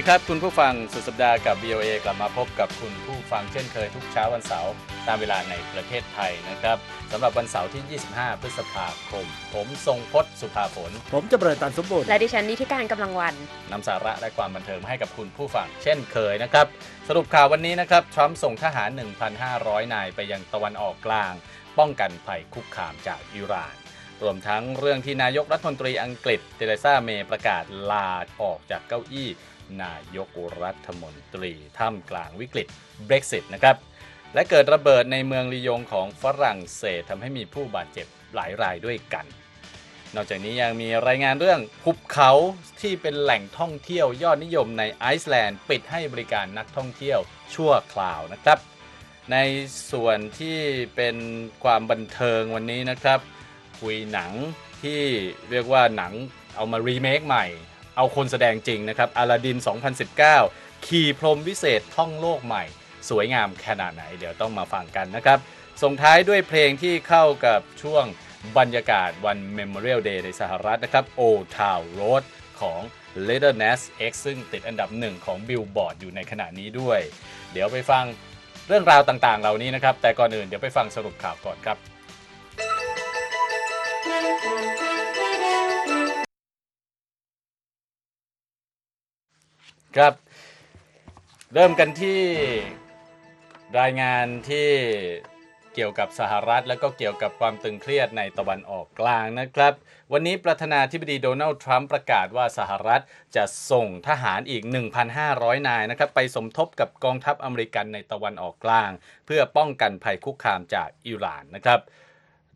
[0.00, 4.72] วัสดีครับคุณผู้ฟังสุดสัปดาห์กับ BOA กลับมาพบกับคุณผู้ฟังเช่นเคยทุกเช้าวันเสาร์
[5.06, 6.76] ตามเวลาในประเทศไทยนะครับ
[7.12, 13.34] สำหรับวันเสาร์ที่ 25 พฤษภาคม ผมทรงพจน์สุภาผลผมจะเบิดตันสมบูรณ์และดิฉันนิติการกำลังวัน
[13.72, 16.66] นำสาระและความบันเทิงมาให้กับคุณผู้ฟังเช่นเคยนะครับ
[17.08, 18.88] สรุปข่าววันนี้นะครับทรัมป์ส่งทหาร
[19.42, 21.32] 1,500 นายไปยังตะวันออกกลาง
[21.78, 23.74] ป้องกันภัยคุกคามจากอิหร่าน
[24.22, 28.08] รวมทั้งเรื่องที่นายกรัฐมนตรีอังกฤษเทเรซาเมย์ประกาศลา
[28.42, 29.28] ออกจากเก้าอี้
[29.84, 30.30] นายก
[30.62, 32.68] รัฐมนตรีท่ามกลางวิกฤต
[33.08, 33.76] Brexit นะครับ
[34.34, 39.26] และเกิดระเบิดในเมืองลียงของฝรั่งเศสทำให้มีผู้บาดเจ็บหลายรายด้วยกัน
[40.14, 42.30] นอกจากนี้ยังมีรายงานเรื่องหุบเขา
[42.80, 47.18] ที่เป็นแหล่งท่องเที่ยวยอดนิยมในไอซ์แลนด์ ปิดให้บริการนักท่องเที่ยว
[47.54, 48.58] ชั่วคราวนะครับ
[49.32, 49.36] ใน
[49.92, 50.58] ส่วนที่
[50.96, 51.16] เป็น
[51.64, 53.20] ความบันเทิงวันนี้นะครับ
[53.80, 54.32] คุยหนัง
[54.82, 55.00] ที่
[55.50, 56.12] เรียกว่าหนัง
[56.56, 57.46] เอามารีเมคใหม่
[58.00, 59.56] เอาคนแสดงจริงนะครับอลาดิน
[60.42, 62.64] 2019 ขี่พรมวิเศษท่องโลกใหม่
[63.08, 65.38] สวยงามขนาดไหน เดี๋ยวต้องมาฟังกันนะครับ
[65.82, 68.04] ส่งท้ายด้วยเพลงที่เข้ากับช่วง
[68.58, 72.22] บรรยากาศวัน Memorial Day ในสหรัฐนะครับ Old Town Road
[72.60, 72.80] ของ
[73.28, 77.00] Little Nas X ซึ่งติดอันดับหนึ่งของ Billboard อยู่ในขณะนี้ด้วย
[77.52, 78.04] เดี๋ยวไปฟัง
[78.68, 81.76] เรื่องราวต่างๆ เหล่านี้นะครับ แต่ก่อนอื่นเดี๋ยวไปฟังสรุปข่าวก่อนครับ
[89.98, 90.14] ครับ
[91.54, 92.20] เริ่มกันที่
[93.80, 94.68] รายงานที่
[95.74, 99.72] เกี่ยวกับสหรัฐ แล้วก็เกี่ยวกับความตึงเครียดในตะวันออกกลางนะครับ
[100.12, 103.02] วันนี้ประธานาธิบดีโดนัลด์ทรัมป์ประกาศว่าสหรัฐ
[103.36, 104.62] จะส่งทหารอีก
[105.16, 108.90] 1,500 นายนะครับ ไปสมทบกับกองทัพอเมริกันในตะวันออกกลาง
[109.26, 111.80] เพื่อป้องกันภัยคุกคามจากอิหร่านนะครับ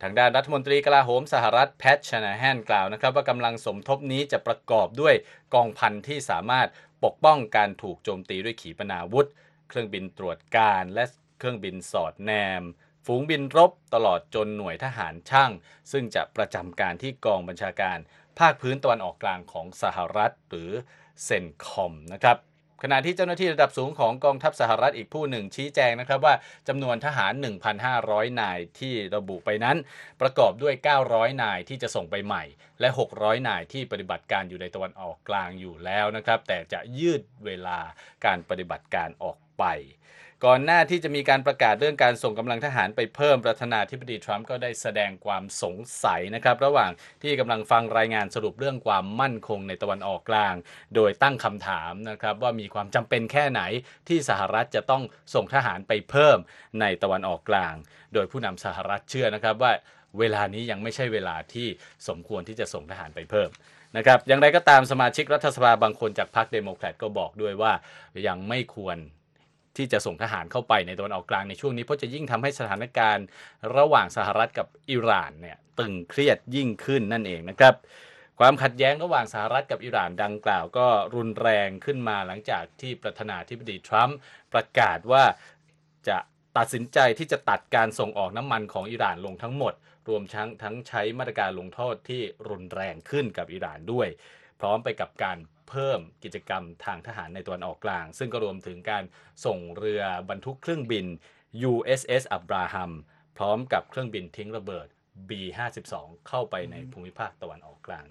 [0.03, 5.15] ทางด้านรัฐมนตรีกลาโหมสหรัฐแพทชนาแฮนกล่าวนะครับว่ากำลังสมทบนี้จะประกอบด้วย
[5.55, 6.69] กองพันที่สามารถ
[7.05, 9.27] ปกป้องการถูกโจมตีด้วยขีปนาวุธ
[9.69, 11.05] เครื่องบินตรวจการและ
[11.39, 12.63] เครื่องบินสอดแนม
[13.07, 15.51] ฝูงบินรบตลอดจนหน่วยทหารช่าง
[15.93, 17.99] ซึ่งจะประจำการที่กองบัญชาการ
[18.39, 20.71] ภาคพื้นตะวันออกกลางของสหรัฐหรือ
[21.25, 22.37] เซนคอมนะครับ
[22.87, 26.35] ขณะที่เจ้าหน้าที่ระดับสูงของกองทัพสหรัฐอีกผู้หนึ่งชี้แจงนะครับว่า
[26.69, 27.33] จำนวนทหาร
[27.87, 29.77] 1,500 นายที่ระบุไปนั้น
[30.21, 30.75] ประกอบด้วย
[31.09, 32.45] 900 นายที่จะส่งไปใหม่
[32.81, 37.79] และ 600 นายที่ปฏิบัติการอยู่ในตะวันออกกลางอยู่แล้วนะครับ แต่จะยืดเวลา
[38.25, 39.65] การปฏิบัติการออกไป
[40.49, 46.91] ก่อนหน้าที่จะมีการประกาศเรื่องการส่งกำลังทหารไปเพิ่มประธานาธิบดีทรัมป์ก็ได้แสดงความสงสัยนะครับระหว่าง
[47.23, 50.55] ที่กำลังฟังรายงานสรุปเรื่องความมั่นคงในตะวันออกกลาง
[50.95, 53.63] โดยตั้งคำถามนะครับว่ามีความจำเป็นแค่ไหน
[54.09, 55.03] ที่สหรัฐจะต้อง
[55.35, 56.39] ส่งทหารไปเพิ่ม
[56.81, 57.75] ในตะวันออกกลาง
[58.15, 59.73] โดยผู้นำสหรัฐเชื่อนะครับว่า
[60.19, 61.67] เวลานี้ยังไม่ใช่เวลาที่
[62.09, 63.49] สมควรที่จะส่งทหารไปเพิ่ม
[63.97, 67.73] นะครับอย่างไรก็ตามสมาชิกรัฐสภาบางคนจากพรรคเดโมแครตก็บอกด้วยว่า
[68.27, 68.99] ยังไม่ควร
[69.77, 73.27] ที่จะส่งทหารเข้าไปในตะวันออกกลางในช่วงนี้ เพราะจะยิ่งทำให้สถานการณ์
[73.77, 77.75] ระหว่างสหรัฐกับอิหร่านเนี่ยตึงเครียดยิ่งขึ้นนั่นเองนะครับ
[78.41, 84.19] ความขัดแย้งระหว่างสหรัฐกับอิหร่านดังกล่าว ก็รุนแรงขึ้นมาหลังจากที่ประธานาธิบดีทรัมป์
[84.53, 85.25] ประกาศว่า
[86.09, 86.19] จะ
[86.57, 89.75] ตัดสินใจที่จะตัดการส่งออกน้ำมันของอิหร่านลงทั้งหมด
[90.09, 94.09] รวมทั้งทั้งใช้มาตรการลงโทษที่รุนแรงขึ้นกับอิหร่านด้วย
[94.61, 95.39] พร้อมไปกับการ
[95.69, 99.05] เพิ่มกิจกรรมทางทหารในตะวันออกกลาง ซึ่งก็รวมถึงการ
[99.45, 101.07] ส่งเรือบรรทุกเครื่องบิน
[101.71, 102.91] USS อับราฮัม
[103.37, 104.87] พร้อมกับเครื่องบินทิ้งระเบิด
[105.29, 105.95] B52
[106.29, 108.07] เข้าไปในภูมิภาคตะวันออกกลาง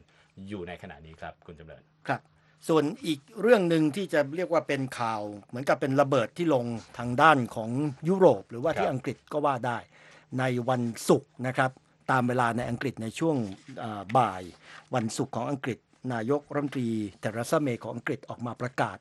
[0.47, 2.21] อยู่ในขณะนี้ครับคุณจำเริญครับ
[2.69, 6.65] ส่วนอีกเรื่องหนึ่งที่จะเรียกว่าเป็นข่าว เหมือนกับเป็นระเบิดที่ลง
[6.97, 7.69] ทางด้านของ
[8.07, 9.77] ยุโรป หรือว่าที่อังกฤษก็ว่าได้
[10.39, 11.71] ในวันศุกร์นะครับ
[12.11, 13.37] ตามเวลาในอังกฤษในช่วง
[14.17, 14.43] บ่าย
[14.95, 15.79] วันศุกร์ของอังกฤษ
[16.13, 16.89] นายกรัฐมนตรี
[17.19, 18.97] เทเรซาเมย์ของอังกฤษออกมาประกาศ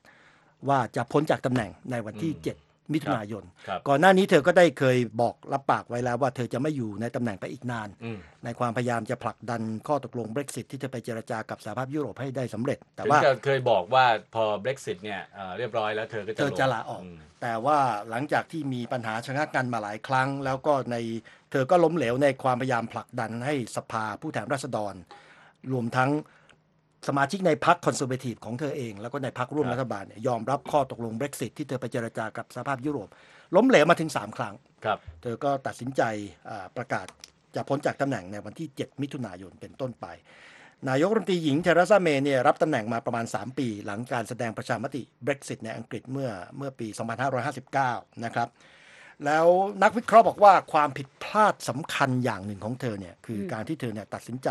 [0.68, 17.78] ว่าจะพ้นจากตำแหน่งในวันที่อืม7มิถุนายนครับก่อนหน้านี้เธอก็ได้เคยบอกรับปากไว้แล้วว่าเธอจะไม่อยู่ในตำแหน่งไปอีกนานอืมในความพยายามจะผลักดันข้อตกลง Brexit ที่จะไปเจรจากับสหภาพยุโรปให้ได้สำเร็จ แต่ถึงว่ากับเคยบอกว่าพอ Brexit เนี่ยเอ่อเรียบร้อยแล้วเธอก็จะเธอจะลาออกมแต่ว่า
[18.10, 20.96] หลังจากที่มีปัญหาชะงักกันมาหลายครั้ง แล้วก็ใน
[21.50, 24.94] เธอก็ล้มเหลวในความพยายามผลักดันให้สภาผู้แทนราษฎร
[25.72, 26.10] รวมทั้ง
[27.08, 33.08] สมาชิกในพรรคคอนเซอร์เวทีฟของเธอเอง แล้วก็ในพรรคร่วมครับรัฐบาลเนี่ยยอมรับข้อตกลง Brexit ที่เธอไปเจรจากับสหภาพยุโรป
[33.56, 34.54] ล้มเหลวมาถึง 3 ครั้ง
[34.84, 36.02] ครับเธอก็ตัดสินใจ
[36.50, 37.06] อ่าประกาศ
[37.54, 40.06] จะพ้นจากตำแหน่งในวันที่ 7 มิถุนายนเป็นต้นไป
[40.88, 46.86] นายกรัฐมนตรีหญิงเทเรซาเมย์เนี่ยรับตำแหน่งมาประมาณ 3 ปี หลังการแสดงประชามติ Brexit ในอังกฤษเมื่อเมื่อปี
[47.50, 48.48] 2559 นะครับ
[49.24, 49.46] แล้ว
[49.82, 54.48] นักวิเคราะห์บอกว่าความผิดพลาดสำคัญอย่างหนึ่งของเธอเนี่ยคืออมการที่เธอเนี่ยตัดสินใจ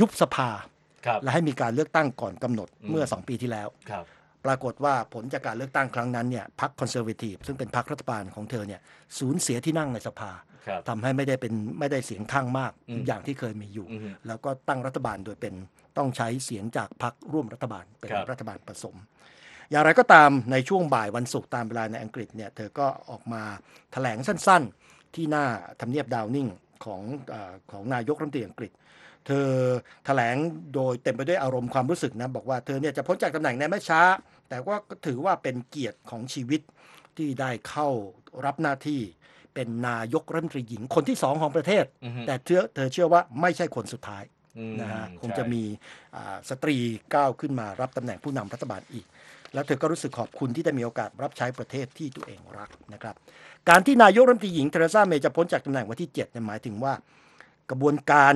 [0.00, 0.81] ยุบสภาครับ
[1.22, 4.04] และให้มีการเลือกตั้งก่อนกำหนดอืมเมื่อ 2 ปีที่แล้วครับ
[4.44, 8.80] ปรากฏว่าผลจากการเลือกตั้งครั้งนั้นเนี่ยพรรคคอนเซอร์เวทีฟซึ่งเป็นพรรครัฐบาลของเธอเนี่ย
[9.18, 10.32] สูญเสียที่นั่งในสภา
[10.66, 15.54] ครับทำให้ไม่ได้เป็นไม่ได้เสียงข้างมากอืมอย่างที่เคยมีอยู่อือฮึแล้วก็ตั้งรัฐบาลโดยเป็น
[15.98, 18.96] ต้องใช้เสียงจากพรรคร่วมรัฐบาลเป็นครับรัฐบาลผสม
[19.70, 23.42] อย่างไรก็ตามในช่วงบ่ายวันศุกร์ตามเวลาในอังกฤษเนี่ยเธอก็ออกมา
[23.92, 25.44] แถลงสั้นๆ ที่หน้า
[25.80, 26.48] ทำเนียบดาวนิง
[26.84, 27.00] ของ
[27.30, 28.72] เออของนายกรัฐมนตรีอังกฤษ
[29.26, 29.48] เธอ
[30.04, 30.36] แถลง
[30.74, 34.02] โดยเต็มไปด้วยอารมณ์ความรู้สึกนะ บอกว่าเธอเนี่ยจะพ้นจากตำแหน่งในไม่ช้า
[34.48, 36.60] แต่ว่าก็ถือว่าเป็นเกียรติของชีวิต
[37.16, 37.88] ที่ได้เข้า
[38.44, 39.00] รับหน้าที่
[39.54, 44.24] เป็นนายกรัฐมนตรีหญิงคนที่สองของประเทศอือฮึแต่เชื่อเธอเชื่อว่าไม่ใช่คนสุดท้าย
[44.58, 45.62] อืมนะฮะคงใช่จะมี
[46.16, 46.76] อ่าสตรี
[47.14, 49.06] ก้าวขึ้นมารับตำแหน่งผู้นำรัฐบาลอีก
[49.54, 53.14] แล้วเธอก็รู้สึกขอบคุณที่ได้มีโอกาสรับใช้ประเทศที่ตัวเองรักนะครับ
[53.68, 56.92] การที่นายกรัฐมนตรีหญิงเทเรซาเมย์จะพ้นจากตำแหน่งวันที่7เนี่ยหมายถึงว่า
[57.70, 58.34] กระบวนการ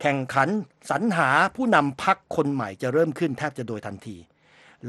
[0.00, 0.48] แข่งขัน
[0.90, 4.16] สรรหาผู้นำพักคนใหม่จะเริ่มขึ้นแทบจะโดยทันที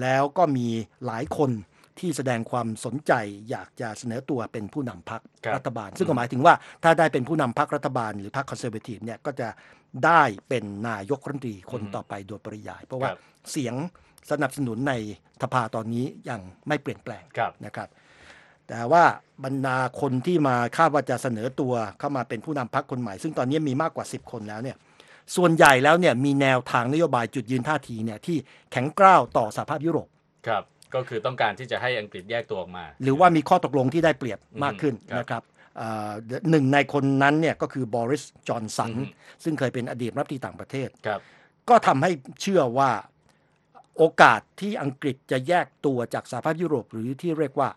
[0.01, 0.67] แล้วก็มี
[1.05, 1.51] หลายคน
[1.99, 3.13] ที่แสดงความสนใจ
[3.49, 6.53] อยากจะเสนอตัวเป็นผู้นำพักครับรัฐบาล ซึ่งก็หมายถึงว่า
[6.83, 9.49] ถ้าได้เป็นผู้นำพักรัฐบาลหรือพักคอนเซอร์เวทีฟเนี่ยก็จะ
[10.05, 13.19] ได้เป็นนายกรัฐมนตรีคนต่อไปโดยปริยาย เพราะว่าครับ
[13.51, 13.75] เสียง
[14.31, 14.93] สนับสนุนใน
[15.41, 17.89] สภาตอนนี้ยังไม่เปลี่ยนแปลงครับนะครับ
[18.67, 19.03] แต่ว่า
[19.45, 24.77] บรรดาคนที่มาคาดว่าจะเสนอตัวเข้ามาเป็นผู้นำพักคนใหม่ ซึ่งตอนนี้มีมากกว่า 10 คนแล้วเนี่ย
[25.35, 28.37] ส่วนใหญ่แล้วเนี่ยมีแนวทางนโยบายจุดยืนท่าทีเนี่ยที่
[28.71, 30.07] แข็งกร้าวต่อสหภาพยุโรป
[30.47, 30.63] ครับ
[30.95, 35.43] ก็คือต้องการที่จะให้อังกฤษแยกตัวออกมา หรือว่ามีข้อตกลงที่ได้เปรียบมากขึ้นอืมครับนะครับ
[35.77, 36.11] เอ่อ
[36.49, 39.09] หนึ่งในคนนั้นเนี่ยก็คือบริสจอนสันอืม
[39.43, 41.19] ซึ่งเคยเป็นอดีตรัฐมนตรีต่างประเทศครับ
[41.69, 42.11] ก็ทำให้
[42.41, 42.91] เชื่อว่า
[43.97, 47.69] โอกาสที่อังกฤษจะแยกตัวจากสหภาพยุโรป หรือที่เรียกว่า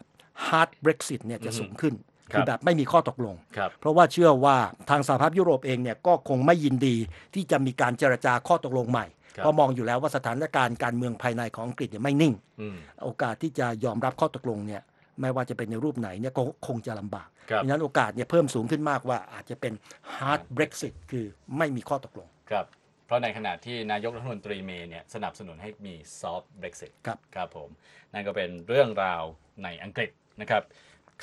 [0.46, 1.94] hard Brexit เนี่ยจะอือฮึสูงขึ้น
[2.32, 4.56] ครับคือแบบไม่มีข้อตกลงครับเพราะว่าเชื่อว่า
[4.90, 6.96] ทางสหภาพยุโรปเองเนี่ยก็คงไม่ยินดี
[7.34, 9.06] ที่จะมีการเจรจาข้อตกลงใหม่
[9.36, 14.82] ครับเพราะมองอยู่แล้วว่าสถานการณ์การเมืองภายในของอังกฤษเนี่ยไม่นิ่งอืมโอกาสที่จะยอมรับข้อตกลงเนี่ย
[15.20, 19.72] ไม่ว่าจะเป็นในรูปไหนเนี่ยก็คงจะลำบากครับดังนั้นโอกาสเนี่ยเพิ่มสูงขึ้นมากว่าอาจจะเป็น
[20.16, 21.26] hard Brexit คือ
[21.58, 22.66] ไม่มีข้อตกลงครับ
[23.06, 27.68] เพราะในขณะที่นายกรัฐมนตรีเมย์เนี่ยสนับสนุนให้มี soft Brexit ครับครับผม
[28.12, 29.22] นั่นก็เป็นเรื่องราว
[29.64, 30.62] ในอังกฤษนะครับ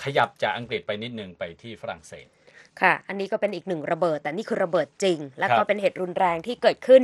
[0.04, 2.28] ขยับจากอังกฤษไปนิดนึงไปที่ฝรั่งเศส
[2.82, 7.04] ค่ะ อันนี้ก็เป็นอีกหนึ่งระเบิด แต่นี่คือระเบิดจริง และครัก็บเป็นเหตุรุนแรงที่เกิดขึ้น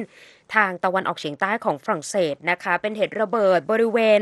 [0.55, 4.21] ทางตะวันออกเฉียงใต้ของฝรั่งเศสนะคะ เป็นเหตุระเบิดบริเวณ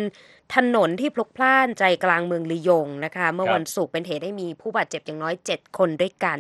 [0.56, 6.38] ถนนที่พลุกพล่านใจกลางเมืองลียงนะคะ เมื่อวันศุกร์เป็นเหตุให้มีผู้บาดเจ็บอย่างน้อย 7 คนด้วยกัน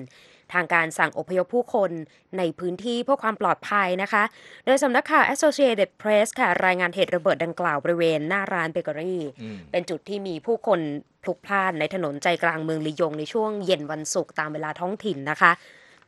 [0.53, 1.91] ทางการสั่งอพยพผู้คน
[2.37, 4.23] ในพื้นที่เพื่อความปลอดภัยนะคะ
[4.65, 10.79] โดยสำนักข่าว Associated Press ค่ะ รายงานเหตุระเบิดดังกล่าวบริเวณหน้าร้านเบเกอรี่อืมเป็นจุดที่มีผู้คน
[11.23, 15.51] พลุกพล่านในถนนใจกลางเมืองลียงในช่วงเย็นวันศุกร์ตามเวลาท้องถิ่นนะคะ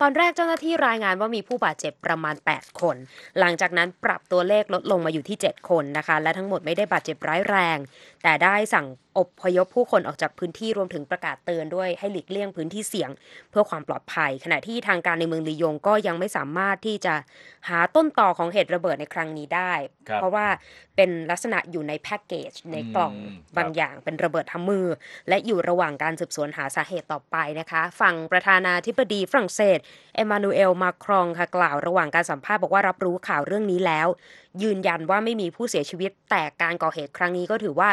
[0.01, 2.95] ตอนแรกเจ้าหน้าที่รายงานว่ามีผู้บาดเจ็บประมาณ 8 คน
[3.39, 7.77] หลังจากนั้นปรับตัวเลขลดลงมาอยู่ที่ 7 คนนะคะ และทั้งหมดไม่ได้บาดเจ็บร้ายแรง
[8.23, 8.87] แต่ได้สั่ง
[9.17, 13.09] อพยพผู้คนออกจากพื้นที่รวมถึงประกาศเตือนด้วยให้หลีกเลี่ยงพื้นที่เสี่ยง
[13.51, 17.13] เพื่อความปลอดภัย ขณะที่ทางการในเมืองลียงก็ยังไม่สามารถที่จะ
[17.69, 19.73] หาต้นต่อของเหตุระเบิดในครั้งนี้ได้
[20.09, 20.47] ครับเพราะว่า
[20.95, 24.87] เป็นลักษณะอยู่ในแพ็กเกจในกล่องอืมบางอย่างเป็นระเบิดทำมือ
[25.29, 29.79] และอยู่ระหว่างการสืบสวนหาสาเหตุต่อไปนะคะ ฝั่งประธานาธิบดีฝรั่งเศส
[30.15, 34.07] เอมมานูเอลมาครองค่ะกล่าวระหว่างการสัมภาษณ์บอกว่ารับรู้ข่าวเรื่องนี้แล้ว
[34.61, 37.89] ยืนยันว่าไม่มีผู้เสียชีวิต แต่การก่อเหตุครั้งนี้ก็ถือว่า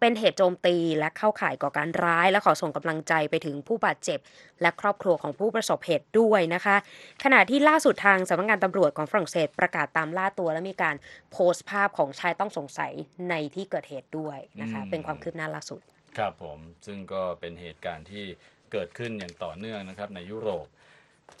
[0.00, 4.18] เป็นเหตุโจมตีและเข้าข่ายก่อการร้าย และขอส่งกำลังใจไปถึงผู้บาดเจ็บ
[4.62, 6.76] และครอบครัวของผู้ประสบเหตุด้วยนะคะ
[7.24, 10.96] ขณะที่ล่าสุดทางสำนักงานตำรวจของฝรั่งเศสประกาศตามล่าตัว และมีการ
[11.32, 12.92] โพสต์ภาพของชายต้องสงสัย
[13.30, 15.80] ในที่เกิดเหตุด้วยนะคะอืมเป็นความคืบหน้าล่าสุด
[16.18, 18.24] ครับผมซึ่งก็เป็นเหตุการณ์ที่
[18.72, 20.66] เกิดขึ้นอย่างต่อเนื่องนะครับในยุโรป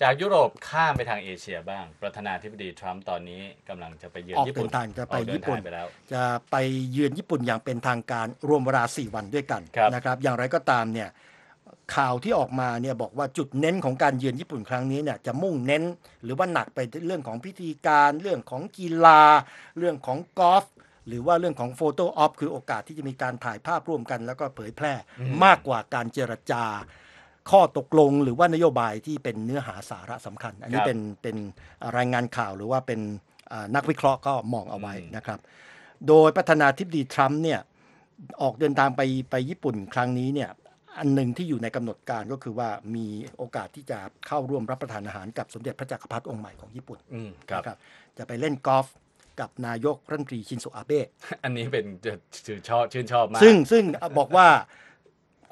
[0.02, 6.56] จากยุโรปข้ามไปทางเอเชียบ้าง ประธานาธิบดีทรัมป์ตอนนี้กำลังจะไปเยือนออกญี่ปุ่นเดินทางจะไปออกเดิญี่ปุ่น ทางไปแล้ว จะไป
[6.92, 11.08] เยือนญี่ปุ่นอย่างเป็นทางการรวมเวลา 4 วันด้วยกันครับ นะครับ อย่างไรก็ตามเนี่ย
[11.96, 15.82] ข่าวที่ออกมาเนี่ยบอกว่าจุดเน้นของการเยือนญี่ปุ่นครั้งนี้เนี่ยจะมุ่งเน้น
[16.24, 19.22] หรือว่าหนักไปเรื่องของพิธีการเรื่องของกีฬา
[19.78, 20.64] เรื่องของกอล์ฟ
[21.08, 26.64] หรือว่าเรื่องของโฟโต้ออฟคือโอกาสที่จะมีการถ่ายภาพร่วมกัน แล้วก็เผยแพร่อืมมากกว่าการเจรจา
[27.50, 31.36] ข้อตกลงหรือว่านโยบายที่เป็นเนื้อหาสาระสำคัญ อันนี้ครับเป็นเป็น
[31.96, 33.00] รายงานข่าวหรือว่าเป็น
[33.52, 35.38] อ่านักวิเคราะห์ก็มองเอาไว้อืมนะครับ
[36.08, 37.60] โดยประธานาธิบดีทรัมป์เนี่ย
[38.42, 40.50] ออกเดินทางไปไปญี่ปุ่นครั้งนี้เนี่ย
[40.98, 43.06] อันหนึ่งที่อยู่ในกำหนดการก็คือว่ามี
[43.38, 47.76] โอกาสที่จะเข้าร่วมรับประทานอาหารกับสมเด็จพระจักรพรรดิองค์ใหม่ของญี่ปุ่นอืมครับนะครับ
[48.18, 48.86] จะไปเล่นกอล์ฟ
[49.40, 51.08] กับนายกรัฐมนตรีชินโซอาเบะ
[51.44, 51.86] อันนี้เป็น
[52.46, 53.84] ชื่นชอบชื่นชอบมากซึ่งซึ่ง
[54.18, 54.46] บอกว่า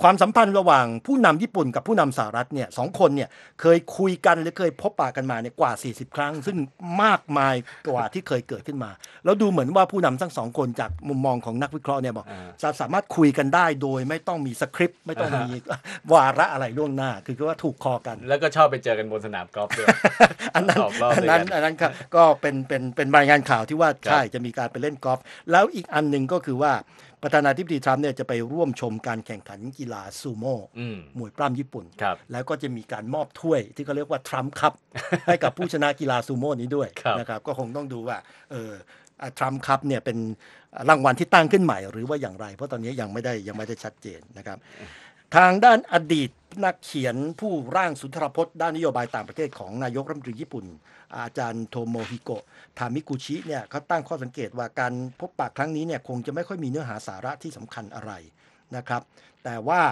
[0.02, 3.28] ความสัมพันธ์ระหว่างผู้นำญี่ปุ่นกับผู้นำสหรัฐเนี่ยสองคนเนี่ย
[3.60, 6.56] เคยคุยกันหรือเคยพบปะกันมาเนี่ยกว่า 40 ครั้ง ซึ่ง
[7.02, 7.54] มากมาย
[7.88, 8.90] กว่าที่เคยเกิดขึ้นมา
[9.24, 15.48] แล้วดูเหมือนว่าผู้นำทั้งสองคนจากมุมมองของนักวิเคราะห์เนี่ยบอกอ่าจะสามารถคุยกันได้โดยไม่ต้องมีสคริปต์ไม่ต้องมี
[16.12, 19.88] วาระอะไรล่วงหน้า คือว่าถูกคอกัน แล้วก็ชอบไปเจอกันบนสนามกอล์ฟด้วย
[20.54, 25.20] อันนั้นออกรอบอันนั้นด้วยกันอันนั้นครับก็เป็นเป็นเป็นรายงานข่าวที่ว่าครับใช่จะมีการไปเล่นกอล์ฟ
[25.50, 26.72] แล้วอีกอันหนึ่งก็คือว่า
[27.22, 34.72] ประธานาธิบดีทรัมป์เนี่ยจะไปร่วมชมการแข่งขันกีฬาซูโม่อืมมวยปล้ำญี่ปุ่นครับแล้วก็จะมีการมอบถ้วยที่เขาเรียกว่าทรัมป์คัพ
[35.26, 38.16] ให้กับผู้ชนะกีฬาซูโม่นี้ด้วยครับนะครับก็คงต้องดูว่า
[38.50, 38.72] เออ
[39.38, 40.18] ทรัมป์คัพเนี่ยเป็น
[40.88, 44.58] รางวัลที่ตั้งขึ้นใหม่หรือว่าอย่างไร เพราะตอนนี้ยังไม่ได้ยังไม่ได้ชัดเจนนะครับ
[45.36, 46.30] ทางด้านอดีต
[46.64, 50.66] นักเขียนผู้ร่างสุนทรพจน์ด้านนโยบายต่างประเทศของนายกรัฐมนตรีญี่ปุ่น
[51.16, 52.42] อาจารย์โทโมฮิโกะ
[52.78, 58.12] ทามิกุชิเนี่ยเขาตั้งข้อสังเกตว่าการพบปะครั้งนี้เนี่ยคงจะไม่ค่อยมีเนื้อหาสาระที่สำคัญอะไร
[58.76, 59.02] นะครับ
[59.44, 59.82] แต่ว่า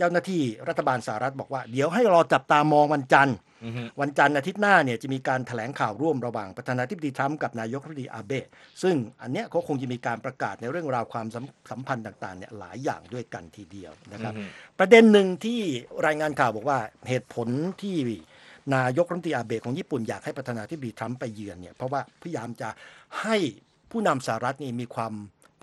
[0.00, 8.46] เจ้าหน้าที่รัฐบาลสหรัฐบอกว่า เดี๋ยวให้รอจับตามองวันจันทร์อือฮึวันจันทร์อาทิตย์หน้าเนี่ยจะมีการแถลงข่าวร่วมระหว่างประธานาธิบดีทรัมป์กับนายกรัฐมนตรีอาเบะ
[8.82, 15.60] ซึ่งอันเนี้ยเขาคงจะมีการประกาศในเรื่องราวความสัมสัมพันธ์ต่างๆเนี่ยหลายอย่างด้วยกันทีเดียวนะครับอือฮึประเด็นหนึ่งที่
[16.06, 16.78] รายงานข่าวบอกว่า
[17.08, 17.48] เหตุผล
[17.82, 17.96] ที่
[18.74, 22.68] นายกรัฐมนตรีอาเบะของญี่ปุ่นอยากให้ประธานาธิบดีทรัมป์ไปเยือนเนี่ยเพราะว่าพยายามจะ
[23.22, 23.36] ให้
[23.90, 25.12] ผู้นำสหรัฐนี่มีความ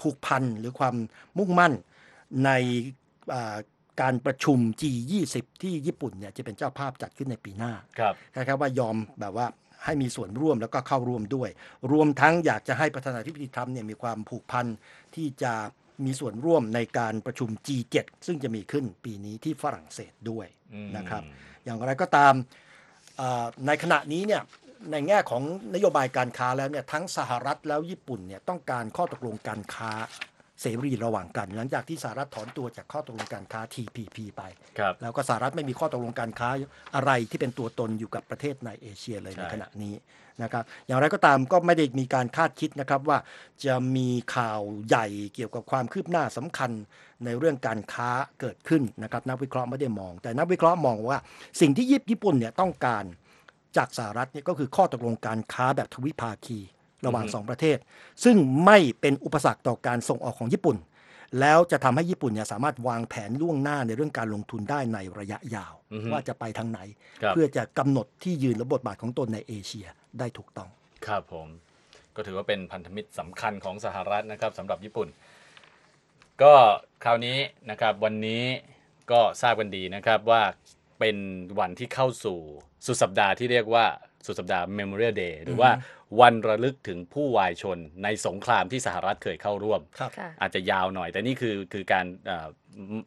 [0.01, 0.95] ผูกพันหรือความ
[1.37, 1.73] มุ่งมั่น
[2.45, 2.49] ใน
[3.33, 3.57] อ่า
[4.01, 9.47] การประชุม G20 ที่ญี่ปุ่นเนี่ยจะเป็นเจ้าภาพจัดขึ้นในปีหน้าครับนะครับว่ายอมแบบว่า
[9.83, 11.49] ให้มีส่วนร่วมแล้วก็เข้าร่วมด้วย
[11.91, 14.65] รวมทั้งอยากจะให้ประธานาธิบดีทรัมป์เนี่ยมีความผูกพัน
[15.15, 15.53] ที่จะ
[16.05, 21.23] มีส่วนร่วมในการประชุม G7 ซึ่งจะมีขึ้นปีนี้ที่ฝรั่งเศสด้วยอืมนะครับ
[21.63, 22.33] อย่างไรก็ตาม
[23.17, 24.41] เอ่อในขณะนี้เนี่ย
[24.91, 25.43] ในแง่ของ
[25.75, 29.91] นโยบายการค้าแล้วเนี่ยทั้งสหรัฐแล้วญี่ปุ่นเนี่ยต้องการข้อตกลงการค้า
[30.61, 34.41] เสรีระหว่างกัน หลังจากที่สหรัฐถอนตัวจากข้อตกลงการค้า TPP ไป
[34.79, 36.49] ครับ แล้วก็สหรัฐไม่มีข้อตกลงการค้า
[36.95, 39.95] อะไรที่เป็นตัวตนอยู่กับประเทศในเอเชียเลยใช่ ในขณะนี้
[40.43, 43.17] นะครับอย่างไรก็ตามก็ไม่ได้มีการคาดคิดนะครับว่า
[43.65, 46.71] จะมีข่าวใหญ่เกี่ยวกับความคืบหน้าสำคัญ
[47.25, 48.09] ในเรื่องการค้า
[48.39, 51.19] เกิดขึ้นนะครับนักวิเคราะห์ไม่ได้มอง แต่นักวิเคราะห์มองว่า
[51.61, 53.03] สิ่งที่ญี่ปุ่นเนี่ยต้องการ
[53.77, 56.59] จากสหรัฐเนี่ยก็คือข้อตกลงการค้าแบบทวิภาคี
[57.05, 57.77] ระหว่างอือฮึสองประเทศ
[58.23, 60.77] ซึ่งไม่เป็นอุปสรรคต่อการส่งออกของญี่ปุ่น
[61.39, 66.79] แล้วจะทำให้ญี่ปุ่นเนี่ยสามารถวางแผนล่วงหน้าในเรื่องการลงทุนได้ในระยะยาวอือฮึว่าจะไปทางไหน
[67.23, 69.87] ครับเพื่อจะกำหนดที่ยืนและบทบาทของตนในเอเชีย
[70.19, 70.69] ได้ถูกต้อง
[71.07, 71.47] ครับผม
[72.15, 75.07] ก็ถือว่าเป็นพันธมิตรสำคัญของสหรัฐนะครับสำหรับญี่ปุ่น
[76.43, 76.53] ก็
[77.03, 77.37] คราวนี้
[77.69, 78.43] นะครับวันนี้
[79.11, 80.41] ก็ทราบกันดีนะครับว่า
[80.99, 81.17] เป็น
[81.59, 82.37] วันที่เข้าสู่
[82.85, 83.85] สุดสัปดาห์ที่เรียกว่า
[84.27, 85.71] สุดสัปดาห์ Memorial Day หรือว่า
[86.21, 92.47] วันระลึกถึงผู้วายชนในสงครามที่สหรัฐเคยเข้าร่วมครับค่ะอาจจะยาวหน่อย แต่นี่คือคือการเอ่อ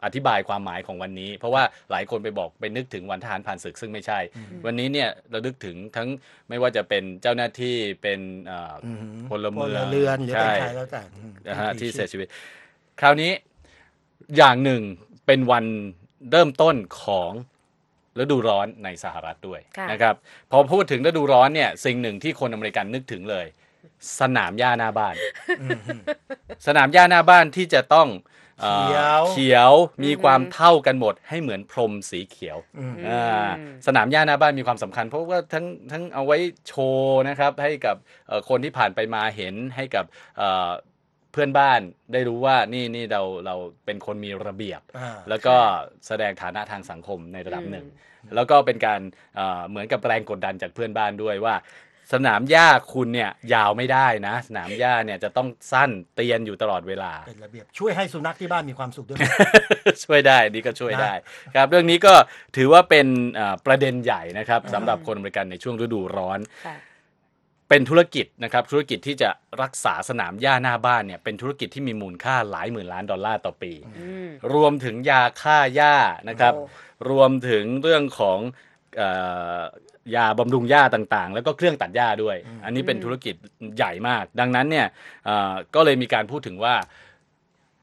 [0.05, 4.19] อธิบายความหมายของวันนี้ เพราะว่าหลายคนไปบอกไปนึกถึงวันทหารผ่านศึกซึ่งไม่ใช่
[4.67, 6.09] วันนี้เนี่ยระลึกถึงทั้ง
[6.49, 12.29] ไม่ว่าจะเป็นเจ้าหน้าที่เป็นเอ่อออือหือพลเมืองพลเรือนหรือเป็นใช่ใครแล้วแต่อืมนะฮะที่ชีพเสียชีวิต
[13.01, 13.33] คราวนี้
[14.37, 14.83] อย่างหนึ่ง
[15.27, 15.65] เป็นวัน
[16.31, 17.33] เริ่มต้นของ
[18.19, 20.15] ฤดูร้อนในสหรัฐด้วยค่ะนะครับ
[20.51, 23.47] พอพูดถึงฤดูร้อนเนี่ยสิ่งหนึ่งที่คนอเมริกันนึกถึงเลย
[24.21, 25.15] สนามหญ้าหน้าบ้าน
[25.61, 26.01] อืมอืม
[26.67, 28.09] สนามหญ้าหน้าบ้านที่จะต้อง
[28.61, 29.73] เอ่อเขียวเขียว
[30.05, 33.51] มีความเท่ากันหมดให้เหมือนพรมสีเขียวอืมอ่า
[33.87, 36.39] สนามหญ้าหน้าบ้านมีความสำคัญ เพราะว่าทั้งทั้งเอาไว้
[36.69, 37.97] โชว์นะครับให้กับ
[38.29, 40.05] เอ่อคนที่ผ่านไปมาเห็นให้กับ
[41.31, 41.81] เอ่อเพื่อนบ้าน
[42.13, 45.57] ได้รู้ว่านี่นี่เราเราเป็นคนมีระเบียบอ่าแล้วก็
[46.07, 47.87] แสดงฐานะทางสังคมในระดับหนึ่ง
[48.35, 49.01] แล้วก็เป็นการ
[49.37, 51.57] เอ่อเหมือนกับแรงกดดันจากเพื่อนบ้านด้วยว่า
[52.15, 59.19] สนามหญ้าคุณเนี่ยยาวไม่ได้นะ สนามหญ้าเนี่ยจะต้องสั้นเตียนอยู่ตลอดเวลาเป็นระเบียบช่วยให้สุนัขที่บ้านมีความสุขด้วย
[60.05, 61.15] ช่วยได้นี่ก็ช่วยนะได้
[61.55, 62.15] ครับ เรื่องนี้ก็
[62.57, 66.77] ถือว่าเป็นเอ่อประเด็นใหญ่นะครับสำหรับคนอเมริกันในช่วงฤดูร้อนค่ะ
[67.71, 69.31] เป็นธุรกิจนะครับธุรกิจที่จะ
[69.63, 75.95] รักษาสนามหญ้าหน้าบ้านเนี่ยเป็นธุรกิจที่มีมูลค่าหลายหมื่นล้านดอลลาร์ต่อปีอืมรวมถึงยาฆ่าหญ้า
[76.29, 78.39] นะครับโอ้รวมถึงเรื่องของ
[78.97, 79.09] เอ่
[79.59, 79.61] อ
[80.17, 83.35] ยาบำรุงหญ้าต่างๆ แล้วก็เครื่องตัดหญ้าด้วย อันนี้เป็นธุรกิจ
[83.77, 84.87] ใหญ่มาก ดังนั้นเนี่ย
[85.25, 86.75] เอ่อก็เลยมีการพูดถึงว่า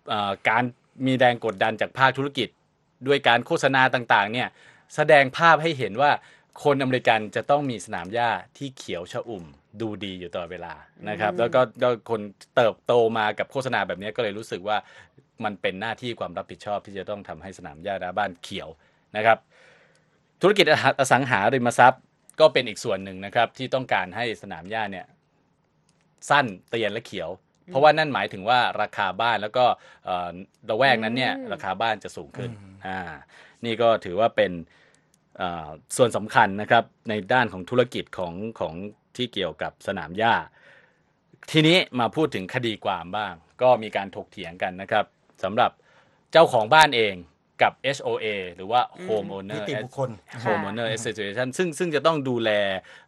[0.10, 0.63] เอ่อการ
[1.06, 2.48] มีแรงกดดันจากภาคธุรกิจ
[3.08, 4.48] ด้วยการโฆษณาต่างๆเนี่ย
[4.96, 6.12] แสดงภาพให้เห็นว่า
[6.63, 9.46] คนอเมริกันจะต้องมีสนามหญ้าที่เขียวชอุ่ม
[9.81, 10.74] ดูดีอยู่ตลอดเวลา
[11.10, 12.22] นะครับ แล้วก็ก็คน
[12.55, 14.77] เติบโตมากับโฆษณาแบบนี้ก็เลยรู้สึกว่า
[15.43, 18.69] มันเป็นหน้าที่ความรับผิดชอบที่จะต้องทำให้สนามหญ้าหน้าบ้านเขียว
[19.17, 19.38] นะครับ
[20.41, 20.65] ธุรกิจ
[21.00, 22.01] อสังหาริมทรัพย์
[22.39, 25.05] ก็เป็นอีกส่วนหนึ่งนะครับที่ต้องการให้สนามหญ้าเนี่ย
[26.29, 27.29] สั้นเตียนและเขียว
[27.67, 29.65] เพราะว่านั่นหมายถึงว่าราคาบ้านแล้วก็
[30.05, 30.29] เอ่อ
[30.69, 33.00] ระแวกนั้นเนี่ยอืมราคาบ้านจะสูงขึ้นอืมอ่า
[33.65, 34.51] นี่ก็ถือว่าเป็น
[35.41, 38.74] อ่าส่วนสำคัญนะครับในด้านของธุรกิจของของ
[39.18, 40.36] ที่เกี่ยวกับสนามหญ้า
[41.52, 45.06] ทีนี้มาพูดถึงคดีความบ้าง ก็มีการถกเถียงกันนะครับ
[45.44, 45.72] สำหรับ
[46.32, 47.16] เจ้าของบ้านเอง
[47.62, 50.10] กับ HOA หรือว่า Home นิ Owner ติบุคคล
[50.46, 52.50] Homeowner Association ซึ่งซึ่งจะต้องดูแล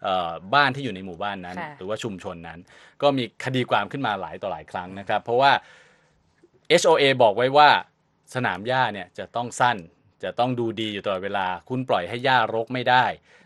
[0.04, 2.60] เอ่อบ้านที่อยู่ในหมู่บ้านนั้นค่ะหรือว่าชุมชนนั้น
[3.02, 5.52] ก็มีคดีความขึ้นมาหลายต่อหลายครั้งนะครับ เพราะว่า
[6.82, 7.70] HOA บอกไว้ว่า
[8.36, 9.78] สนามหญ้าเนี่ยจะต้องสั้น
[10.24, 13.06] จะต้องดูดีอยู่ตลอดเวลา คุณปล่อยให้หญ้ารกไม่ได้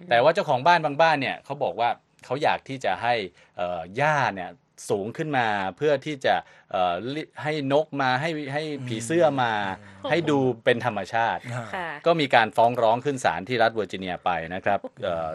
[0.09, 1.89] แต่ว่าเจ้าของบ้านบางบ้านเนี่ยเขาบอกว่า
[2.25, 3.13] เขาอยากที่จะให้
[3.57, 4.51] เอ่อหญ้าเนี่ย
[4.89, 6.35] สูงขึ้นมาเพื่อที่จะ
[6.71, 9.51] เอ่อลิให้นกมาให้ให้ผีเสื้อมา
[10.09, 11.41] ให้ดูเป็นธรรมชาติ
[11.75, 15.29] ค่ะก็มีการฟ้องร้องขึ้นศาลที่รัฐเวอร์จิเนียไปนะครับเอ่อ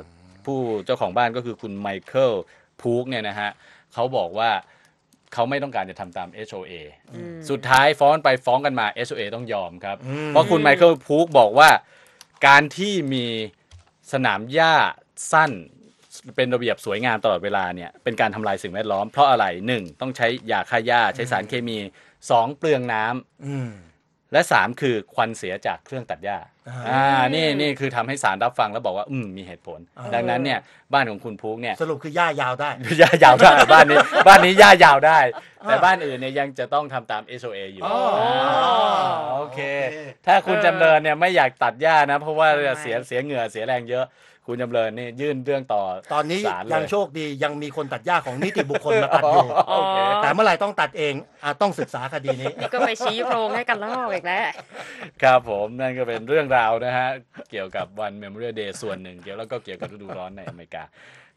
[0.45, 2.33] ผู้เจ้าของบ้านก็คือคุณไมเคิล
[2.81, 3.51] พูกเนี่ยนะฮะ
[3.95, 4.51] เขาบอกว่า
[5.35, 6.73] เขาไม่ต้องการจะทำตาม HOA
[7.15, 11.71] อืมสุดท้ายฟ้องไปฟ้องกันมา HOA ต้องยอมครับอืมเพราะคุณไมเคิลพูกบอกว่า
[12.47, 13.27] การที่มี
[14.13, 14.75] สนามหญ้า
[15.33, 15.53] สั้น
[16.37, 21.79] เป็นระเบียบสวยงามตลอดเวลาเนี่ยเป็นการทำลายสิ่งแวดล้อม เพราะอะไรหนึ่งต้องใช้ยาฆ่าหญ้าใช้สารเคมี
[22.31, 23.71] สองเปลืองน้ำอืม
[24.33, 27.03] และ3คือควันเสียจากเครื่องตัดหญ้าอ่าอ่า
[27.35, 30.59] นี่นี่คือทำให้สารรับฟังแล้วบอกว่า อืมมีเหตุผลอ่าดังนั้นเนี่ย
[30.93, 32.71] บ้านของคุณพูกเนี่ยสรุปคือหญ้ายาวได้
[33.01, 33.99] หญ้ายาวได้บ้านนี้
[34.29, 35.19] บ้านนี้หญ้ายาวได้
[35.65, 44.05] แต่บ้านอื่นเนี่ยยังจะต้องทำตาม SOA อยู่อ๋ออ่าโอเคโอเค ถ้าคุณจำเริญเนี่ยไม่อยากตัดหญ้านะ เพราะว่าทำไมเสียเสียเหงื่อเสียแรงเยอะ
[44.51, 45.83] คุณจำเริญนี่ยื่นเรื่องต่อ
[46.15, 51.15] ตอนนี้ศาลเลยยังโชคดียังมีคนตัดหญ้าของนิติบุคคลมาตัดอยู่ โอเค แต่เมื่อไหร่ต้องตัดเอง
[51.45, 54.45] อาต้องศึกษาคดีนี้ นี่ก็ไปชี้โพรงให้กันลอกอีกแล้ว
[55.23, 57.09] ครับผมนั่นก็เป็นเรื่องราวนะฮะ
[57.51, 60.83] เกี่ยวกับวัน Memorial Day ส่วนหนึ่งเกี่ยวแล้วก็เกี่ยวกับฤดูร้อนในอเมริกา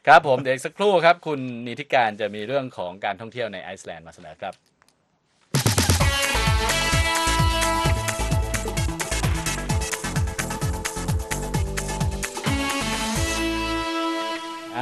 [0.06, 4.54] ครับผมเดี๋ยวอีกสักครู่ครับ คุณนิติการจะมีเรื่องของการท่องเที่ยวในไอซ์แลนด์มาเสนอครับ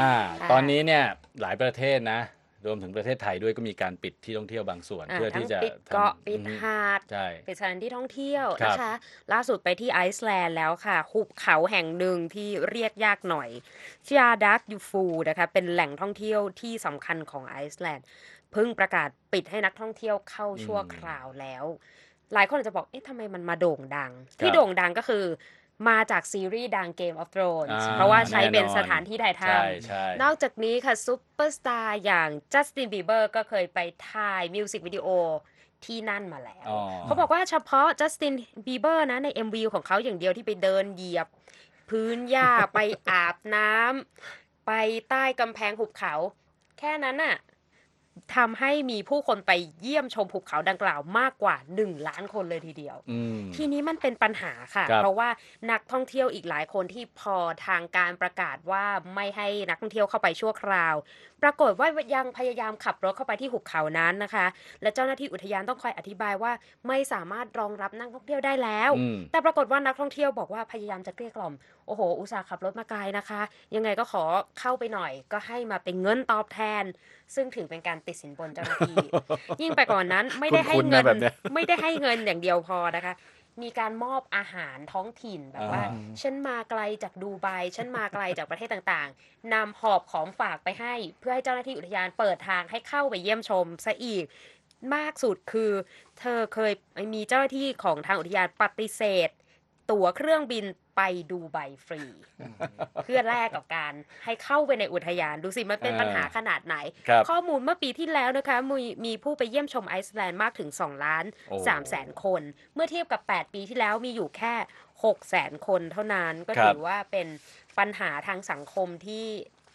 [0.00, 1.04] อ่าค่ะตอนนี้เนี่ย
[1.40, 2.20] หลายประเทศนะ
[2.66, 8.92] รวมถึงประเทศไทยด้วยก็มีการปิดที่ท่องเที่ยวบางส่วนอ่าเพื่อทั้ที่งจะปิดเกาะทำปิดอืมหาดใช่เป็นสถานที่ท่องเที่ยวครับนะคะ
[9.32, 13.48] ล่าสุดไปที่ไอซ์แลนด์แล้วค่ะหุบเขาแห่งหนึ่งที่เรียกยากหน่อย
[14.06, 18.06] ชื่ออาดักยูฟูนะคะเป็นแหล่งท่องเที่ยวที่สำคัญของไอซ์แลนด์
[18.52, 21.64] เพิ่งประกาศปิดให้นักท่องเที่ยวเข้าชั่วคราวแล้ว
[22.34, 25.24] หลายคนอาจจะบอกเอ๊ะทำไมมันมาโด่งดัง ที่โด่งดังก็คือ
[25.88, 33.78] มาจากซีรีส์ดัง Game of Thrones อ่าเพราะว่าใช้เป็นแน่นอนสถานที่ถ่ายทใช่ใช่ำนอกจากนี้ค่ะซุปเปอร์สตาร์อย่างจัสตินบีเบอร์ก็เคยไป
[34.10, 35.08] ถ่ายมิวสิกวิดีโอ
[35.84, 38.34] ที่นั่นมาแล้วอ๋อเขาบอกว่าเฉพาะจัสติน
[38.66, 41.26] บีเบอร์นะใน MV ของเขาอย่างเดียวที่ไปเดินเหยียบ
[41.88, 44.72] พื้นหญ้าไปอาบน้ำไป
[45.08, 46.14] ใต้กำแพงหุบเขา
[46.78, 47.36] แค่นั้นน่ะ
[48.36, 55.28] ทำให้มีผู้คนไปเยี่ยมชมภูเขาดังกล่าวมากกว่า 1 ล้านคนเลยทีเดียว อืม ทีนี้มันเป็นปัญหาค่ะ ครับเพราะว่า
[55.70, 60.94] นักท่องเที่ยวอีกหลายคนที่พอทางการประกาศว่าไม่ให้นักท่องเที่ยวเข้าไปชั่วคราว
[61.42, 64.46] ปรากฏว่ายังพยายามขับรถเข้าไปที่หุบเขานั้นนะคะ
[64.82, 66.52] และเจ้าหน้าที่อุทยานต้องคอยอธิบายว่า
[66.88, 71.54] ไม่สามารถรองรับนักท่องเที่ยวได้แล้วอืมแต่ปรากฏว่านักท่องเที่ยวบอกว่าพยายามจะเกลี้ยกล่อม
[71.86, 73.40] โอ้โห อุตส่าห์ขับรถมาไกลนะคะ
[73.74, 74.24] ยังไงก็ขอ
[74.60, 76.84] เข้าไปหน่อย ก็ให้มาเป็นเงินตอบแทน
[77.34, 78.96] ซึ่งถือเป็นการติดสินบนเจ้าหน้าที่
[79.62, 83.12] ยิ่งไปกว่อนนั้นไม่ได้ให้คุ้นๆเงินะนแบบเนี้ยไม่ได้ให้เงินอย่างเดียวพอนะคะ
[83.62, 94.24] มีการมอบอาหารท้องถิ่นแบบว่าอ่า ฉันมาไกลจากดูไบฉันมาไกลจากประเทศต่างๆนำหอบของฝากไปให้ เพื่อให้เจ้าหน้าที่อุทยานเปิดทางให้เข้าไปเยี่ยมชมซะอีก
[94.94, 95.72] มากสุดคือ
[96.20, 96.72] เธอเคย
[97.14, 99.28] มีเจ้าหน้าที่ของทางอุทยานปฏิเสธ
[99.90, 100.64] ตั๋วเครื่องบิน
[100.96, 102.02] ไปดูไบฟรี
[103.04, 103.92] เพื่อแลกกับการ
[104.24, 106.76] ให้เข้าไปในอุทยาน ดูสิมันเป็นอ่าปัญหาขนาดไหน
[107.08, 112.42] ครับข้อมูลเมื่อปีที่แล้วนะคะมีมีผู้ไปเยี่ยมชมไอซ์แลนด์มากถึง 2 ล้านโอ้3แสนคน
[112.74, 114.54] เมื่อเทียบกับ 8 ปีที่แล้วมีอยู่แค่
[114.94, 117.26] 6แสนคนเท่านั้นก็ครับถือว่าเป็น
[117.78, 119.26] ปัญหาทางสังคมที่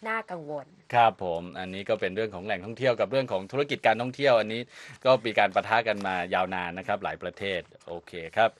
[0.08, 4.60] น่ากังวล ครับผม อันนี้ก็เป็นเรื่องของแหล่งท่องเที่ยวกับเรื่องของธุรกิจการท่องเที่ยว อันนี้
[5.04, 8.50] ก็มีการประทะกันมายาวนานนะครับ หลายประเทศ โอเคครับ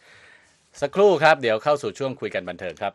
[0.83, 2.93] สักครู่ครับ เดี๋ยวเข้าสู่ช่วงคุยกันบันเทิงครับ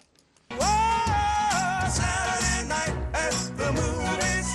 [1.98, 4.48] Saturday night at the movies.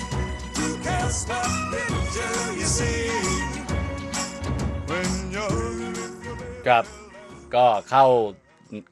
[0.57, 3.01] Who can stop picture you see?
[4.89, 5.67] When you're
[6.67, 6.85] ครับ
[7.55, 8.05] ก็เข้า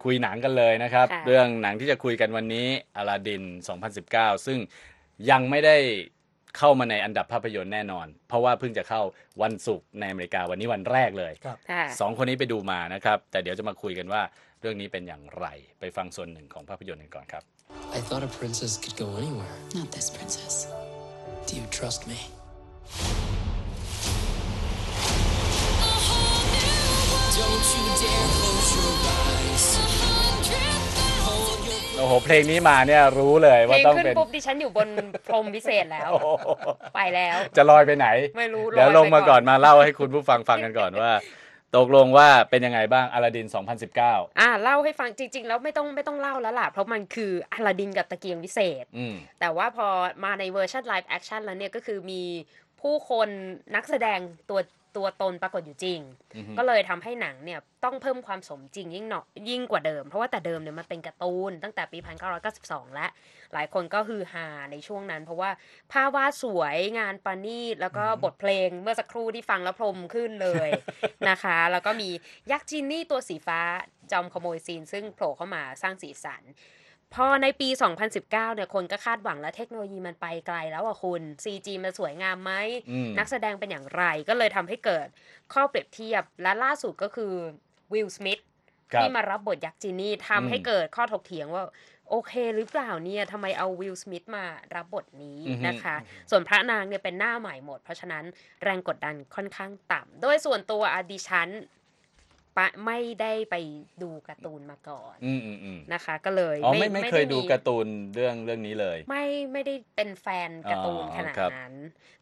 [0.03, 3.43] คุยหนังกันเลยนะครับ ค่ะ เรื่องหนังที่จะคุยกันวันนี้อลาดิน
[3.93, 4.59] 2019 ซึ่ง
[5.29, 5.77] ยังไม่ได้
[6.57, 9.01] เข้ามาในอันดับภาพยนตร์แน่นอน เพราะว่าเพิ่งจะเข้า
[9.41, 14.21] วันศุกร์ในอเมริกาวันนี้วันแรกเลยครับค่ะสองคนนี้ไปดูมานะครับ แต่เดี๋ยวจะมาคุยกันว่า
[14.61, 15.45] เรื่องนี้เป็นอย่างไร
[15.79, 17.43] ไปฟังส่วนหนึ่งของภาพยนตร์กันก่อนครับ
[17.97, 19.55] I thought a princess could go anywhere.
[19.79, 20.55] Not this princess.
[21.47, 22.19] Do you trust me?
[27.37, 30.04] Don't you dare close your eyes.
[32.25, 34.87] เพลงนี้มาเนี่ยรู้เลยเพลว่างต้องขึ้นเป็น ปุ๊บดิฉันอยู่บน
[35.27, 36.27] พรมพิเศษแล้ว โอ้โห
[36.95, 41.11] ไปแล้ว จะลอยไปไหน ไม่รู้เดี๋ยวรอลงมาไปก่อนมาเล่าให้คุณผู้ฟังฟังกันก่อนว่า
[41.75, 43.47] ตกลงว่าเป็นยังไงบ้างอลาดิน
[43.93, 49.87] 2019 อ่าเล่าให้ฟังจริง ๆ แล้วไม่ต้องไม่ต้องเล่าแล้วล่ะ เพราะมันคืออลาดินกับตะเกียงวิเศษ อืม แต่ว่าพอ
[50.23, 52.23] มาในเวอร์ชัน live action แล้วเนี่ยก็คือมี
[52.81, 53.29] ผู้คน
[53.75, 54.59] นักแสดงตัว
[54.95, 55.99] ตัวตนปรากฏอยู่จริง
[56.35, 61.97] อือฮึก็เลยทำให้หนังเนี่ยต้องเพิ่มความสมจริงยิ่งหนอยิ่งกว่าเดิม เพราะว่าแต่เดิมเนี่ยมันเป็นการ์ตูนตั้งแต่ปี
[62.45, 63.09] 1992 แล้ว
[63.53, 65.49] หลายคนก็ฮือฮาในช่วงนั้น เพราะว่า
[65.91, 70.69] ภาพวาดสวยงานประณีตแล้วก็บทเพลงเมื่อสักครู่ที่ฟังแล้วพรมขึ้นเลย
[71.29, 72.09] นะคะ แล้วก็มี
[72.51, 73.59] ยักษ์จินนี่ตัวสีฟ้า
[74.11, 76.43] จอมขโมยซีนซึ่งโผล่เข้ามาสร้างสีสัน
[77.13, 77.69] พอในปี
[78.07, 82.51] 2019 เนี่ยคนก็คาดหวังแล้วเทคโนโลยีมันไปไกลแล้วอะคุณ CG มันสวยงามไหม
[82.91, 85.07] อืมนักแสดงเป็นอย่างไรก็เลยทำให้เกิด
[85.53, 87.33] ข้อเปรียบเทียบและล่าสุดก็คือ
[87.93, 88.41] วิลสมิธ
[88.91, 91.63] ครับที่มารับบทยักษ์จินนี่ทำให้อืมเกิดข้อถกเถียงว่า
[92.09, 95.95] โอเคหรือเปล่าเนี่ยทำไมเอาวิลสมิธมารับบทนี้อือฮึนะคะ
[96.29, 98.23] ส่วนพระนางเนี่ยเป็นหน้าใหม่หมด เพราะฉะนั้น
[98.63, 101.49] แรงกดดันค่อนข้างต่ำโดยส่วนตัวอดิฉัน
[102.57, 103.55] ปะไม่ได้ไป
[104.01, 111.75] ดูการ์ตูนมาก่อนอืมอืมอืมนะคะ ก็เลยอ๋อไม่ไม่เคยได้ดูมีการ์ตูนเรื่องเรื่องนี้เลย ไม่ไม่ได้เป็นแฟนการ์ตูนอ๋อขนาดครับนั้น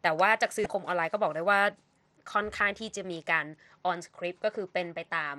[0.04, 1.60] แต่ว่าจากสื่อสังคมออนไลน์ก็บอกได้ว่า
[2.34, 3.46] ค่อนข้างที่จะมีการ
[3.86, 5.38] on script ก็คือเป็นไปตาม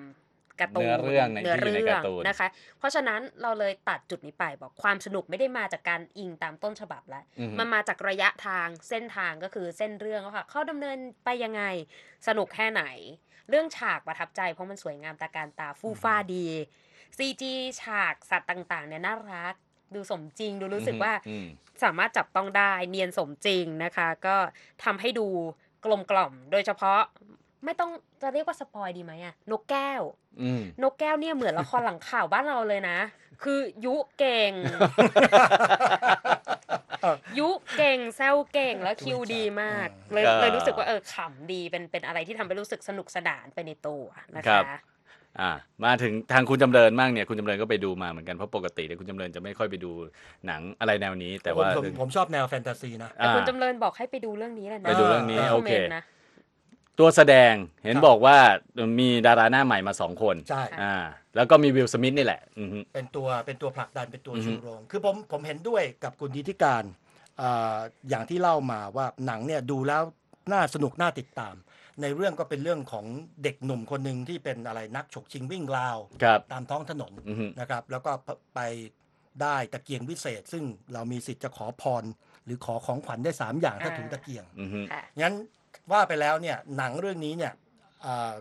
[0.60, 11.62] การ์ตูนเนื้อเรื่องในเนื้อที่อยู่ในเรื่การ์ตูนนะคะ เพราะฉะนั้นเราเลยตัดจุดนี้ไปบอกความสนุกไม่ได้มาจากการอิงตามต้นฉบับแล้วอือฮึมันมาจากระยะทางเส้นทางก็คือเส้นเรื่องว่าค่ะเขาดำเนินไปยังไง
[12.28, 12.84] สนุกแค่ไหน
[13.48, 16.46] เรื่องฉากประทับใจเพราะมันสวยงามตาการตาฟู่ฟ้าดี
[17.18, 17.42] CG
[17.82, 19.54] ฉากสัตว์ต่างๆเนี่ยน่ารัก
[19.94, 21.46] ดูสมจริง ดูรู้สึกว่าอืม
[21.84, 24.36] สามารถจับต้องได้เนียนสมจริงนะคะ ก็
[24.84, 25.26] ทำให้ดู
[25.84, 27.00] กลมกล่อม โดยเฉพาะ
[27.64, 27.90] ไม่ต้อง
[28.22, 30.02] จะเรียกว่าสปอยดีไหมอะนกแก้ว
[30.42, 32.98] อืมนกแก้วเนี่ยเหมือนละครหลังข่าวบ้านเราเลยนะ
[33.42, 34.52] คือยุเก่ง
[37.38, 44.04] ยุเก่งแซวเก่งแล้วคิวดีมากเลยก็เลยรู้สึกว่าเออขำดีเป็นเป็นอะไรที่ทำให้รู้สึกสนุกสนานไปในตัว
[44.36, 44.64] นะครัคะบ
[45.40, 45.50] อ่า
[45.84, 49.90] มาถึงทางคุณจำเริญมั่งเนี่ยคุณจำเริญก็ไปดูมาเหมือนกันเพราะปกติเนี่ยคุณจำเริญจะไม่ค่อยไปดู
[50.46, 56.02] หนังอะไรแนวนี้ แต่ว่าผมผมผมชอบแนวแฟนตาซีนะแต่คุณอ่าจำเริญบอกให้ไปดูเรื่องนี้แหละนะไปดูเรื่องนี้ในโอเคมมนต์นะ
[56.98, 58.36] ตัวแสดงเห็นครับบอกว่า
[59.00, 60.94] มีดาราหน้าใหม่มาสองคนใช่อ่า
[61.36, 66.84] แล้วก็มีวิลสมิธนี่แหละอือฮึ เป็นตัวเป็นตัวผลักดันเป็นตัวอือฮึ ชูโรง คือผมผมเห็นด้วยกับคุณนิติการ
[67.40, 67.76] อ่า
[68.08, 70.02] อย่างที่เล่ามาว่าหนังเนี่ยดูแล้ว
[70.52, 71.54] น่าสนุกน่าติดตาม
[72.02, 73.06] ในเรื่องก็เป็นเรื่องของ
[73.42, 78.12] เด็กหนุ่มคนหนึ่งที่เป็นอะไรนักฉกชิงวิ่งราว ครับ ตามท้องถนนอือฮึ นะครับ แล้วก็
[78.54, 78.60] ไป
[79.42, 82.04] ได้ตะเกียงวิเศษ ซึ่งเรามีสิทธิ์จะขอพร
[82.44, 85.34] หรือขอของขวัญได้ 3 อย่างถ้าอ่า ถูตะเกียง อือฮึ ค่ะ งั้น
[85.92, 87.52] ว่าไปแล้วเนี่ยหนังเรื่องนี้เนี่ย
[88.04, 88.32] อ่า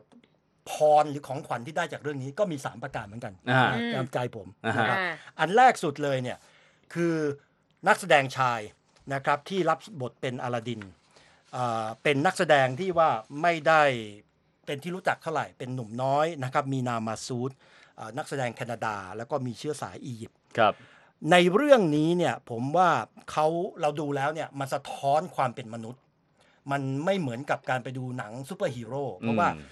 [0.72, 6.38] พรหรือของขวัญที่ได้จากเรื่องนี้ก็มี 3 ประการเหมือนกันอ่าตามใจผมอ่าฮะนะครับอ่าอันแรกสุดเลยเนี่ย
[6.94, 7.16] คือ
[7.88, 8.60] นักแสดงชาย
[9.14, 10.82] นะครับที่รับบทเป็นอลาดิน
[11.56, 13.10] อ่าเป็นนักแสดงที่ว่า
[13.42, 13.82] ไม่ได้
[14.66, 17.52] เป็นที่รู้จักเท่าไหร่เป็นหนุ่มน้อยนะครับมีนามมาซูด
[18.00, 20.74] อ่านักแสดงแคนาดา แล้วก็มีเชื้อสายอียิปต์ครับ
[21.32, 22.90] ในเรื่องนี้เนี่ยผมว่า
[23.32, 23.48] เขา
[23.82, 26.02] เราดูแล้วเนี่ยมันสะท้อนความเป็นมนุษย์
[26.72, 29.64] มันไม่เหมือนกับการไปดูหนังซูเปอร์ฮีโร่เพราะว่าอืม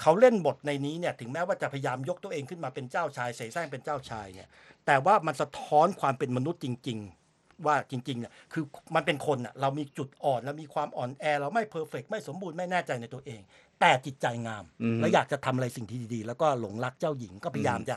[0.00, 4.48] เขาเล่นบทในนี้เนี่ยถึงแม้ว่าจะพยายามยกตัวเองขึ้นมาเป็นเจ้าชายเสแสร้งเป็นเจ้าชายเนี่ย
[4.86, 6.98] แต่ว่ามันสะท้อนความเป็นมนุษย์จริง
[7.32, 13.40] ๆ ว่าจริงๆเนี่ยคือมันเป็นคนอะเรามีจุดอ่อนแล้วมีความอ่อนแอ เราไม่ perfect ไม่สมบูรณ์ไม่แน่ใจในตัวเอง
[13.80, 17.94] แต่จิตใจงามอืมและอยากจะทำอะไรสิ่งที่ดีๆ แล้วก็หลงรักเจ้าหญิงก็พยายามจะ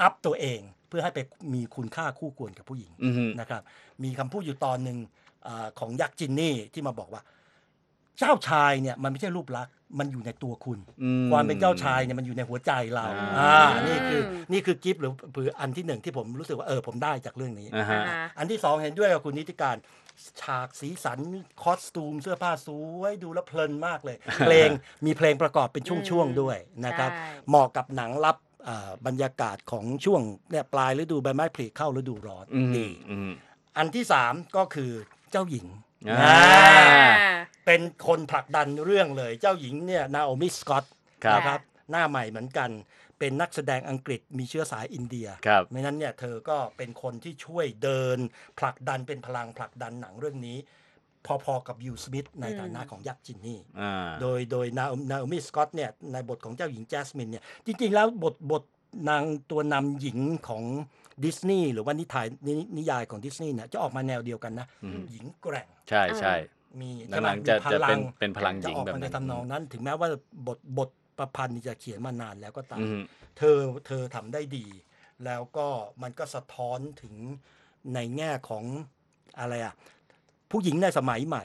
[0.00, 1.18] up ตัวเองเพื่อให้ไป
[1.54, 3.62] มีคุณค่าคู่ควรกับผู้หญิงอือฮึนะครับ
[4.04, 4.98] มีคำพูดอยู่ตอนหนึ่ง
[5.46, 7.22] อาของยักษ์จินนี่ที่มาบอกว่า
[8.18, 14.22] เจ้าชายเนี่ยมันไม่ใช่รูปลักษณ์ มันอยู่ในตัวคุณอืมความเป็นเจ้าชายเนี่ยมันอยู่ในหัวใจเราอ่าอ่านี่คือ
[14.52, 19.76] นี่คือกิฟต์หรือหรืออันที่หนึ่งที่ผมรู้สึกว่าเออผมได้จากเรื่องนี้อ่าฮะอ่าอันที่สองเห็นด้วยกับคุณนิติการ
[20.40, 21.20] ฉากสีสัน
[21.62, 22.68] คอสตูม เสื้อผ้าส
[23.00, 24.68] วยดูแล้วเพลินมากเลย เพลง
[25.06, 28.36] มีเพลงประกอบเป็นช่วงๆด้วยนะครับใช่เหมาะกับหนังรับ
[28.68, 30.20] อ่าบรรยากาศของช่วง
[30.50, 33.30] เนี่ยปลายฤดูใบไม้ผลิเข้าฤดูร้อนอืมดีอืม
[33.76, 34.90] อันที่สามก็คือ
[35.30, 35.66] เจ้าหญิง
[36.08, 36.18] อ่า
[37.18, 40.84] อ่า เป็นคนผลักดันเรื่องเลย เจ้าหญิงเนี่ยนาโอมิสกอต
[41.24, 42.70] ครับนะครับหน้าใหม่เหมือนกัน
[43.18, 48.18] เป็นนักแสดงอังกฤษมีเชื้อสายอินเดียครับไม่นั้นเนี่ยเธอก็เป็นคนที่ช่วยเดิน
[48.58, 50.58] ผลักดันเป็นพลังผลักดันหนังเรื่องนี้
[51.44, 58.62] พอๆกับวิลสมิธในฐานะของยักษ์จินนี่อ่าโดยโดยนานาโอมิสกอตเนี่ยในบทของเจ้าหญิงแจสมินเนี่ยจริงๆแล้วบทบท
[59.08, 60.64] นางตัวนำหญิงของ
[61.24, 66.34] ดิสนีย์หรือว่านิทายนินิยายของดิสนีย์เนี่ยจะออกมาแนวเดียวกันนะอืมหญิงแกร่ง ใช่ใช่
[66.80, 66.90] มี
[67.24, 70.08] หลังๆจะมีพจะลัเป็นงเป็นพลังหญิงจะออกแบบมานั้ในนทำนองนั้น ถึงแม้ว่า
[70.46, 73.00] บทบทประพันธ์นี่จะเขียนมานานแล้วก็ตาม อืม
[73.38, 74.66] เธอเธอทำได้ดี
[75.24, 75.68] แล้วก็
[76.02, 77.14] มันก็สะท้อนถึง
[77.94, 78.64] ในแง่ของ
[79.38, 79.74] อะไรอะ
[80.50, 81.44] ผู้หญิงในสมัยใหม่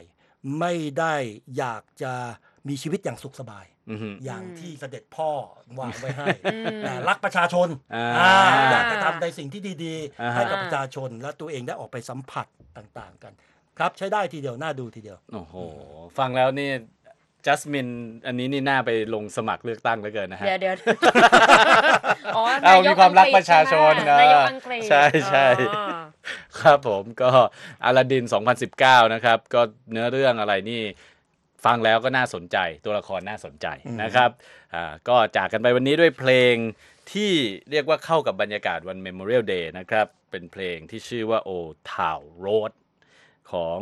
[0.59, 1.13] ไม่ได้
[1.57, 2.13] อยากจะ
[2.67, 5.29] มีชีวิตอย่างสุขสบาย อือฮึอย่างอืมที่เสด็จพ่อ
[5.79, 8.31] วางไว้ให้ อืม แต่รักประชาชนอ่าอ่า
[8.71, 13.33] อยากจะทำในสิ่งที่ดีอ่าๆฮะ ให้กับประชาชนและตัวเองได้ออกไปสัมผัสต่างๆกัน
[13.81, 15.55] ครับใช้ได้ทีเดียวน่าดูทีเดียว โอ้โห
[16.17, 16.69] ฟังแล้วนี่
[17.45, 17.87] จัสมิน
[18.25, 20.75] อันนี้นี่น่าไปลงสมัครเลือกตั้งเหลือเกินนะฮะ เดี๋ยวเดี๋ยว
[22.35, 25.85] อ๋อเอานยมีความรักประชาชนใช่ไหมเออนายกอังกฤษใช่ใช่อ๋อ
[26.61, 27.29] ครับผมก็
[27.83, 28.23] อลาดิน
[28.69, 30.81] 2019 นะครับ ก็เนื้อเรื่องอะไรนี่
[31.65, 33.67] ฟังแล้วก็น่าสนใจตัวละครน่าสนใจ
[34.03, 34.29] นะครับ
[34.73, 36.55] อ่าก็จากกันไปวันนี้ด้วยเพลง
[37.11, 37.31] ที่
[37.71, 42.71] เรียกว่าเข้ากับบรรยากาศวัน Memorial Day นะครับ เป็นเพลงที่ชื่อว่า Old Town Road
[43.53, 43.79] ของ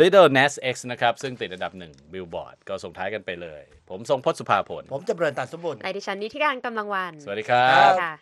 [0.00, 8.14] Little Nas X นะครับ ซึ่งติดอันดับหนึ่งบิลบอร์ดก็ส่งท้ายกันไปเลย ผมทรงพจน์สุภาผล ผมจะเริญตันสมบูรณ์ในดิฉันนิติการกำลังวัน สวัสดีครับค่ะ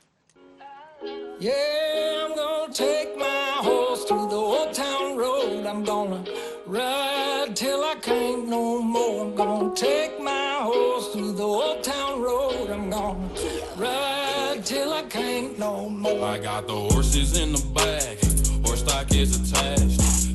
[1.40, 5.64] Yeah, I'm gonna take my horse through the old town road.
[5.70, 6.22] I'm gonna
[6.66, 9.24] ride till I can't no more.
[9.24, 12.68] I'm gonna take my horse through the old town road.
[12.68, 13.30] I'm gonna
[13.76, 16.22] ride till I can't no more.
[16.34, 18.16] I got the horses in the back,
[18.64, 20.29] horse stock is attached.